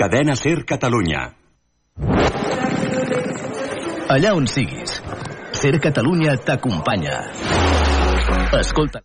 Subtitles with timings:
[0.00, 1.18] Cadena Ser Catalunya.
[4.08, 4.94] Allà on siguis,
[5.52, 7.18] Ser Catalunya t'acompanya.
[8.62, 9.04] Escolta.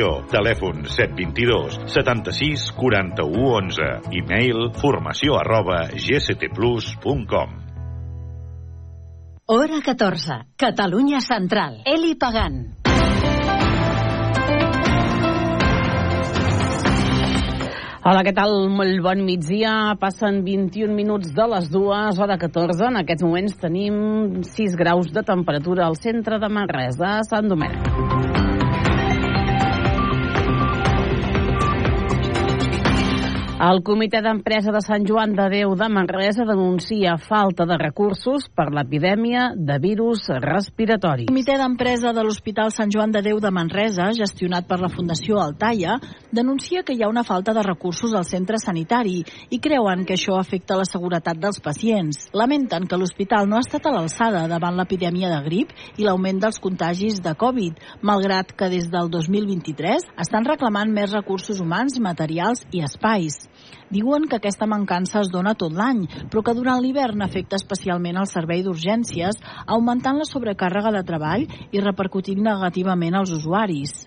[0.31, 3.89] Telèfon 722 76 41 11.
[4.17, 7.57] E-mail formació arroba gctplus.com.
[9.51, 10.37] Hora 14.
[10.57, 11.81] Catalunya Central.
[11.85, 12.81] Eli Pagant.
[18.01, 18.55] Hola, què tal?
[18.73, 19.93] Molt bon migdia.
[20.01, 22.87] Passen 21 minuts de les dues, hora 14.
[22.89, 28.30] En aquests moments tenim 6 graus de temperatura al centre de Manresa, Sant Domènec.
[33.61, 38.71] El comitè d'empresa de Sant Joan de Déu de Manresa denuncia falta de recursos per
[38.73, 41.27] l'epidèmia de virus respiratori.
[41.27, 45.37] El comitè d'empresa de l'Hospital Sant Joan de Déu de Manresa, gestionat per la Fundació
[45.43, 45.99] Altaia,
[46.33, 49.19] denuncia que hi ha una falta de recursos al centre sanitari
[49.53, 52.31] i creuen que això afecta la seguretat dels pacients.
[52.33, 56.57] Lamenten que l'hospital no ha estat a l'alçada davant l'epidèmia de grip i l'augment dels
[56.65, 62.81] contagis de Covid, malgrat que des del 2023 estan reclamant més recursos humans, materials i
[62.89, 63.50] espais.
[63.91, 68.29] Diuen que aquesta mancança es dona tot l'any, però que durant l'hivern afecta especialment el
[68.31, 74.05] servei d'urgències, augmentant la sobrecàrrega de treball i repercutint negativament als usuaris.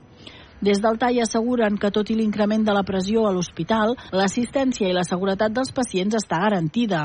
[0.64, 4.94] Des del TAI asseguren que tot i l'increment de la pressió a l'hospital, l'assistència i
[4.96, 7.02] la seguretat dels pacients està garantida.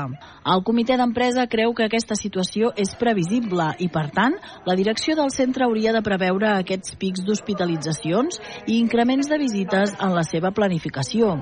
[0.54, 5.34] El comitè d'empresa creu que aquesta situació és previsible i, per tant, la direcció del
[5.34, 11.36] centre hauria de preveure aquests pics d'hospitalitzacions i increments de visites en la seva planificació.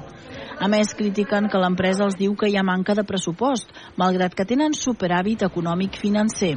[0.59, 3.71] A més, critiquen que l'empresa els diu que hi ha manca de pressupost,
[4.01, 6.57] malgrat que tenen superàvit econòmic financer.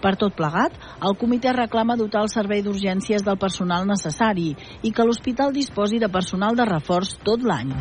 [0.00, 4.50] Per tot plegat, el comitè reclama dotar el servei d'urgències del personal necessari
[4.82, 7.72] i que l'hospital disposi de personal de reforç tot l'any.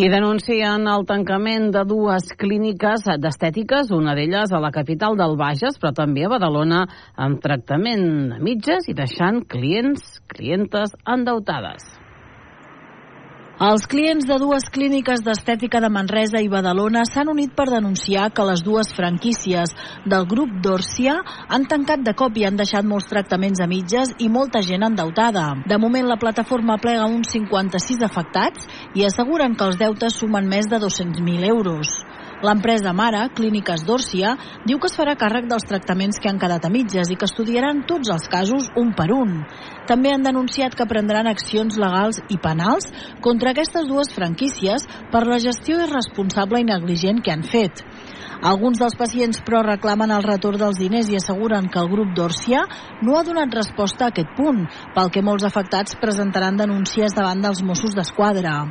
[0.00, 5.76] I denuncien el tancament de dues clíniques d'estètiques, una d'elles a la capital del Bages,
[5.76, 6.86] però també a Badalona,
[7.20, 11.99] amb tractament a mitges i deixant clients, clientes endeutades.
[13.60, 18.46] Els clients de dues clíniques d'estètica de Manresa i Badalona s'han unit per denunciar que
[18.48, 19.74] les dues franquícies
[20.08, 21.18] del grup Dorsia
[21.56, 25.44] han tancat de cop i han deixat molts tractaments a mitges i molta gent endeutada.
[25.68, 28.64] De moment, la plataforma plega uns 56 afectats
[28.96, 31.92] i asseguren que els deutes sumen més de 200.000 euros.
[32.40, 34.30] L'empresa mare, Clíniques Dòrcia,
[34.64, 37.82] diu que es farà càrrec dels tractaments que han quedat a mitges i que estudiaran
[37.90, 39.42] tots els casos un per un.
[39.90, 42.88] També han denunciat que prendran accions legals i penals
[43.20, 47.84] contra aquestes dues franquícies per la gestió irresponsable i negligent que han fet.
[48.40, 52.64] Alguns dels pacients, però, reclamen el retorn dels diners i asseguren que el grup d'Òrcia
[53.04, 54.64] no ha donat resposta a aquest punt,
[54.96, 58.62] pel que molts afectats presentaran denúncies davant dels Mossos d'Esquadra.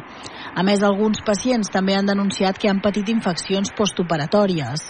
[0.55, 4.89] A més, alguns pacients també han denunciat que han patit infeccions postoperatòries.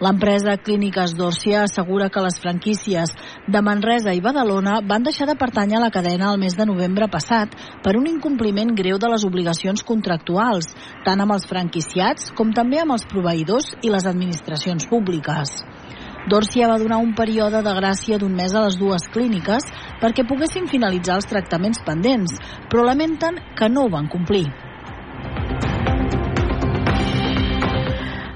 [0.00, 3.10] L'empresa Clíniques d'Òrcia assegura que les franquícies
[3.52, 7.08] de Manresa i Badalona van deixar de pertànyer a la cadena el mes de novembre
[7.12, 7.52] passat
[7.84, 10.70] per un incompliment greu de les obligacions contractuals,
[11.04, 15.52] tant amb els franquiciats com també amb els proveïdors i les administracions públiques.
[16.32, 19.68] Dòrcia va donar un període de gràcia d'un mes a les dues clíniques
[20.00, 22.40] perquè poguessin finalitzar els tractaments pendents,
[22.72, 24.48] però lamenten que no ho van complir.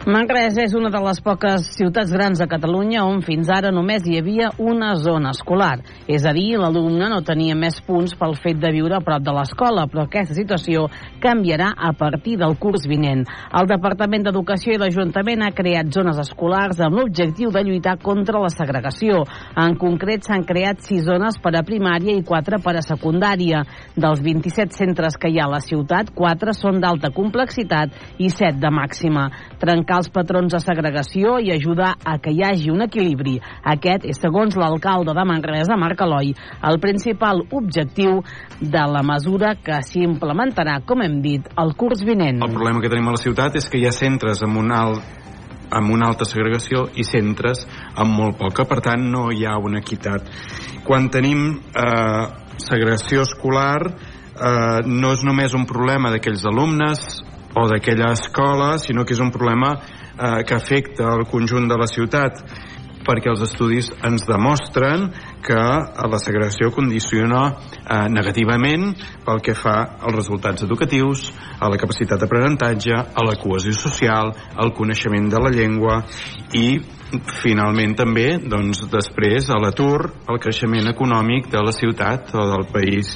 [0.05, 4.19] Manresa és una de les poques ciutats grans de Catalunya on fins ara només hi
[4.21, 5.79] havia una zona escolar.
[6.05, 9.33] És a dir, l'alumne no tenia més punts pel fet de viure a prop de
[9.33, 10.91] l'escola, però aquesta situació
[11.25, 13.23] canviarà a partir del curs vinent.
[13.57, 18.53] El Departament d'Educació i l'Ajuntament ha creat zones escolars amb l'objectiu de lluitar contra la
[18.53, 19.23] segregació.
[19.57, 23.65] En concret, s'han creat sis zones per a primària i quatre per a secundària.
[23.97, 28.61] Dels 27 centres que hi ha a la ciutat, quatre són d'alta complexitat i set
[28.61, 29.31] de màxima.
[29.65, 33.39] Trencar els patrons de segregació i ajudar a que hi hagi un equilibri.
[33.75, 36.33] Aquest és, segons l'alcalde de Manresa, Marc Eloi,
[36.71, 38.23] el principal objectiu
[38.61, 42.43] de la mesura que s'hi implementarà, com hem dit, el curs vinent.
[42.45, 45.21] El problema que tenim a la ciutat és que hi ha centres amb un alt
[45.75, 47.65] amb una alta segregació i centres
[47.99, 48.67] amb molt poca.
[48.69, 50.29] Per tant, no hi ha una equitat.
[50.87, 52.25] Quan tenim eh,
[52.63, 57.24] segregació escolar, eh, no és només un problema d'aquells alumnes
[57.55, 61.91] o d'aquella escola, sinó que és un problema eh, que afecta el conjunt de la
[61.91, 62.43] ciutat
[63.05, 65.11] perquè els estudis ens demostren
[65.45, 68.95] que la segregació condiciona eh, negativament
[69.27, 71.29] pel que fa als resultats educatius,
[71.61, 76.01] a la capacitat d'aprenentatge, a la cohesió social, al coneixement de la llengua
[76.57, 76.81] i
[77.43, 83.15] finalment també doncs, després a l'atur, al creixement econòmic de la ciutat o del país.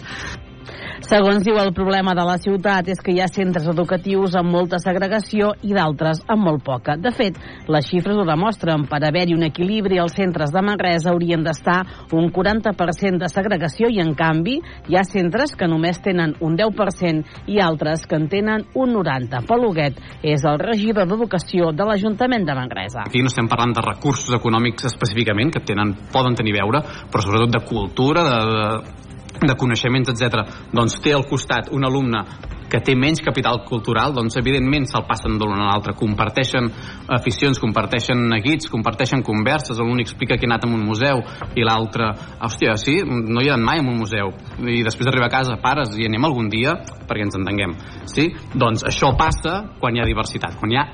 [1.06, 4.80] Segons diu, el problema de la ciutat és que hi ha centres educatius amb molta
[4.82, 6.96] segregació i d'altres amb molt poca.
[6.98, 7.38] De fet,
[7.70, 8.88] les xifres ho demostren.
[8.90, 11.78] Per haver-hi un equilibri, els centres de Manresa haurien d'estar
[12.18, 14.58] un 40% de segregació i, en canvi,
[14.90, 19.46] hi ha centres que només tenen un 10% i altres que en tenen un 90%.
[19.46, 23.06] Pol Huguet és el regidor d'Educació de l'Ajuntament de Manresa.
[23.06, 27.54] Aquí no estem parlant de recursos econòmics específicament, que tenen, poden tenir veure, però sobretot
[27.54, 29.06] de cultura, de, de
[29.38, 30.44] de coneixements, etc.
[30.72, 32.25] doncs té al costat un alumne
[32.69, 36.69] que té menys capital cultural, doncs evidentment se'l passen d'un a l'altre, comparteixen
[37.16, 41.22] aficions, comparteixen neguits, comparteixen converses, l'un explica que ha anat a un museu
[41.56, 42.10] i l'altre,
[42.44, 45.58] hòstia, sí, no hi ha anat mai a un museu, i després d'arribar a casa,
[45.64, 46.76] pares, i anem algun dia
[47.08, 47.72] perquè ens entenguem,
[48.12, 48.28] sí?
[48.52, 50.88] Doncs això passa quan hi ha diversitat, quan hi ha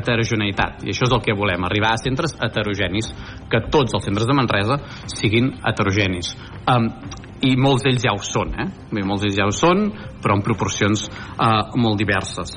[0.00, 3.12] heterogeneïtat, i això és el que volem, arribar a centres heterogenis,
[3.50, 4.80] que tots els centres de Manresa
[5.12, 6.32] siguin heterogenis.
[6.64, 6.88] Um,
[7.46, 8.68] i molts d'ells ja ho són, eh?
[8.90, 9.86] Bé, molts d'ells ja ho són,
[10.20, 12.56] però en proporcions eh, molt diverses.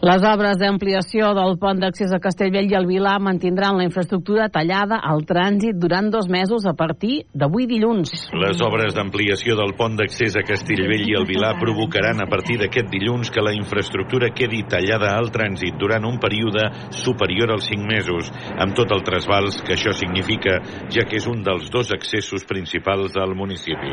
[0.00, 4.96] Les obres d'ampliació del pont d'accés a Castellvell i el Vilar mantindran la infraestructura tallada
[5.04, 8.14] al trànsit durant dos mesos a partir d'avui dilluns.
[8.32, 12.88] Les obres d'ampliació del pont d'accés a Castellvell i el Vilar provocaran a partir d'aquest
[12.88, 16.64] dilluns que la infraestructura quedi tallada al trànsit durant un període
[17.02, 21.44] superior als 5 mesos, amb tot el trasbals que això significa, ja que és un
[21.44, 23.92] dels dos accessos principals del municipi.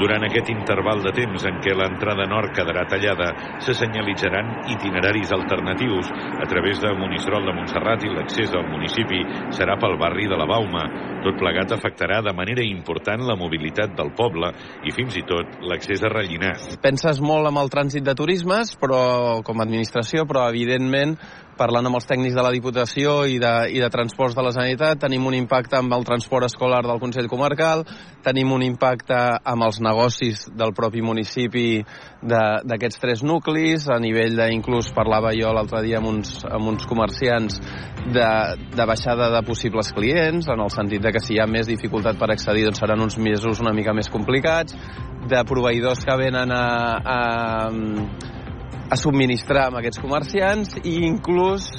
[0.00, 3.28] Durant aquest interval de temps en què l'entrada nord quedarà tallada,
[3.60, 9.20] se senyalitzaran itineraris alternatius a través de Monistrol de Montserrat i l'accés al municipi
[9.54, 10.86] serà pel barri de la Bauma.
[11.24, 14.52] Tot plegat afectarà de manera important la mobilitat del poble
[14.86, 16.68] i fins i tot l'accés a Rellinars.
[16.84, 21.16] Penses molt amb el trànsit de turismes, però com a administració, però evidentment
[21.58, 25.00] parlant amb els tècnics de la Diputació i de, i de Transports de la Generalitat,
[25.04, 27.84] tenim un impacte amb el transport escolar del Consell Comarcal,
[28.24, 31.82] tenim un impacte amb els negocis del propi municipi
[32.24, 36.86] d'aquests tres nuclis, a nivell de, inclús parlava jo l'altre dia amb uns, amb uns
[36.90, 37.60] comerciants
[38.04, 38.28] de,
[38.74, 42.20] de baixada de possibles clients, en el sentit de que si hi ha més dificultat
[42.20, 44.76] per accedir doncs seran uns mesos una mica més complicats,
[45.28, 46.64] de proveïdors que venen a,
[47.00, 48.42] a
[48.94, 51.70] a subministrar amb aquests comerciants i inclús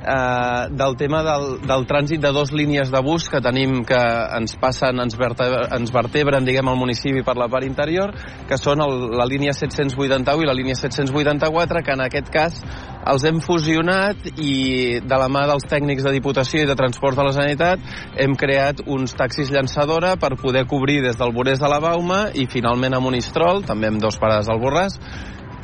[0.00, 4.00] eh, del tema del, del trànsit de dos línies de bus que tenim que
[4.36, 8.12] ens passen, ens, vertebren, ens vertebren diguem, el municipi per la part interior,
[8.48, 12.60] que són el, la línia 781 i la línia 784, que en aquest cas
[13.10, 17.24] els hem fusionat i de la mà dels tècnics de Diputació i de Transport de
[17.24, 21.80] la Generalitat hem creat uns taxis llançadora per poder cobrir des del Borès de la
[21.80, 24.98] Bauma i finalment a Monistrol, també amb dos parades al Borràs,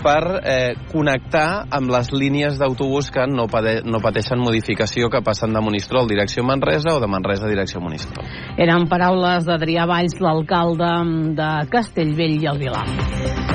[0.06, 5.56] per eh, connectar amb les línies d'autobús que no, pade no pateixen modificació que passen
[5.56, 8.28] de Monistrol direcció Manresa o de Manresa direcció Monistrol.
[8.56, 10.94] Eren paraules d'Adrià Valls, l'alcalde
[11.38, 13.45] de Castellvell i el Vilar.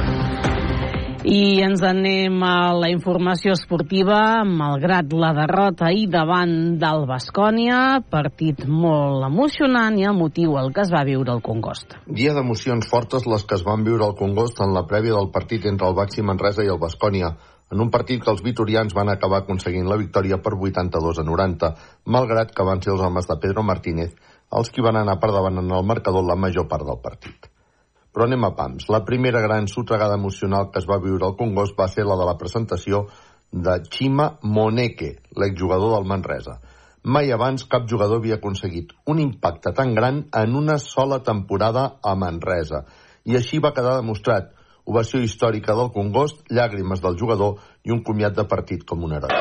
[1.21, 8.63] I ens anem a la informació esportiva, malgrat la derrota ahir davant del Bascònia, partit
[8.65, 11.93] molt emocionant i emotiu el que es va viure al Congost.
[12.09, 15.69] Dia d'emocions fortes les que es van viure al Congost en la prèvia del partit
[15.69, 17.35] entre el Baxi Manresa i el Bascònia,
[17.69, 21.73] en un partit que els vitorians van acabar aconseguint la victòria per 82 a 90,
[22.17, 24.17] malgrat que van ser els homes de Pedro Martínez
[24.57, 27.51] els qui van anar per davant en el marcador la major part del partit.
[28.11, 28.89] Però anem a pams.
[28.91, 32.27] La primera gran sotregada emocional que es va viure al Congost va ser la de
[32.27, 33.05] la presentació
[33.51, 36.59] de Chima Moneke, l'exjugador del Manresa.
[37.03, 42.15] Mai abans cap jugador havia aconseguit un impacte tan gran en una sola temporada a
[42.15, 42.83] Manresa.
[43.25, 44.51] I així va quedar demostrat.
[44.85, 49.33] Ovació històrica del Congost, llàgrimes del jugador i un comiat de partit com un heroi.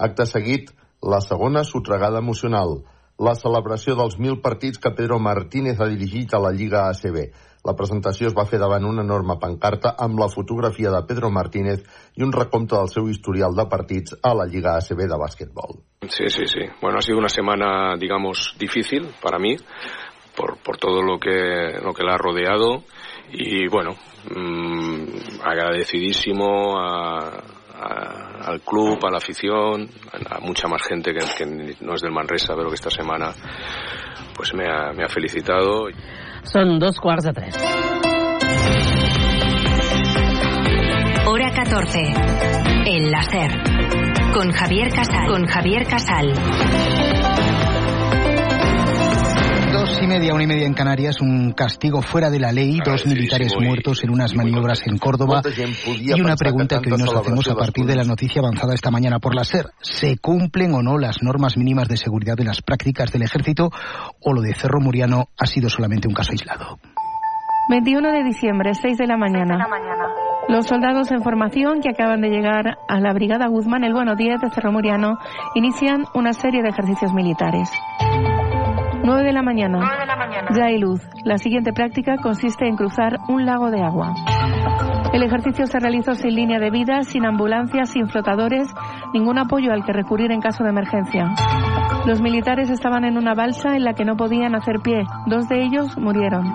[0.00, 0.70] Acte seguit,
[1.02, 2.78] la segona sotregada emocional
[3.20, 7.18] la celebració dels mil partits que Pedro Martínez ha dirigit a la Lliga ACB.
[7.68, 11.82] La presentació es va fer davant una enorme pancarta amb la fotografia de Pedro Martínez
[12.16, 15.76] i un recompte del seu historial de partits a la Lliga ACB de bàsquetbol.
[16.08, 16.64] Sí, sí, sí.
[16.80, 19.56] Bueno, ha sido una semana, digamos, difícil para mí
[20.34, 22.84] por, por todo lo que, lo que la ha rodeado
[23.32, 23.90] y bueno,
[24.34, 31.20] mm, agradecidísimo a, a, al club, a la afición, a, a mucha más gente que,
[31.36, 33.32] que, no es del Manresa, pero que esta semana
[34.34, 35.88] pues me ha, me ha felicitado.
[36.42, 37.56] Son dos quarts de tres.
[41.26, 41.98] Hora 14.
[42.86, 43.50] El láser.
[44.32, 45.26] Con Javier Casal.
[45.26, 47.49] Con Javier Casal.
[49.72, 53.06] Dos y media, una y media en Canarias, un castigo fuera de la ley, dos
[53.06, 55.42] militares muertos en unas maniobras en Córdoba
[55.86, 59.20] y una pregunta que hoy nos hacemos a partir de la noticia avanzada esta mañana
[59.20, 59.66] por la SER.
[59.80, 63.70] ¿Se cumplen o no las normas mínimas de seguridad de las prácticas del ejército
[64.20, 66.78] o lo de Cerro Muriano ha sido solamente un caso aislado?
[67.70, 69.68] 21 de diciembre, 6 de la mañana.
[70.48, 74.40] Los soldados en formación que acaban de llegar a la Brigada Guzmán, el Bueno 10
[74.40, 75.18] de Cerro Muriano,
[75.54, 77.70] inician una serie de ejercicios militares.
[79.32, 80.48] 9 de la mañana.
[80.56, 81.00] Ya hay luz.
[81.24, 84.14] La siguiente práctica consiste en cruzar un lago de agua.
[85.12, 88.68] El ejercicio se realizó sin línea de vida, sin ambulancias, sin flotadores,
[89.12, 91.30] ningún apoyo al que recurrir en caso de emergencia.
[92.06, 95.04] Los militares estaban en una balsa en la que no podían hacer pie.
[95.26, 96.54] Dos de ellos murieron.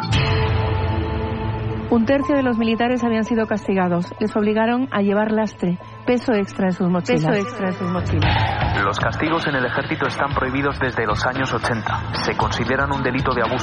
[1.92, 4.14] Un tercio de los militares habían sido castigados.
[4.20, 7.26] Les obligaron a llevar lastre, peso extra en sus mochilas.
[7.26, 8.84] Peso extra en sus mochilas.
[8.84, 12.14] Los castigos en el ejército están prohibidos desde los años 80.
[12.24, 13.56] Se consideran un delito de abuso